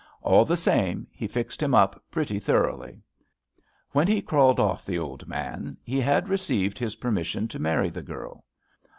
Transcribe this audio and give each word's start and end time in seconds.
All 0.23 0.45
the 0.45 0.57
same 0.57 1.05
he 1.11 1.27
fixed 1.27 1.61
him 1.61 1.75
up 1.75 2.03
pretty 2.09 2.39
thoroughly. 2.39 3.03
When 3.91 4.07
he 4.07 4.19
crawled 4.19 4.59
off 4.59 4.83
the 4.83 4.97
old 4.97 5.27
man 5.27 5.77
he 5.83 5.99
had 6.01 6.27
received 6.27 6.79
his 6.79 6.95
permission 6.95 7.47
to 7.49 7.59
marry 7.59 7.91
the 7.91 8.01
girl. 8.01 8.43